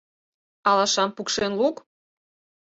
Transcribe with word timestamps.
Алашам 0.69 1.09
пукшен 1.15 1.53
лук: 1.59 1.77